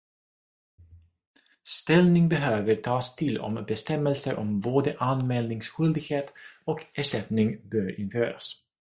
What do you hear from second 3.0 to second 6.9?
till om bestämmelser om både anmälningsskyldighet och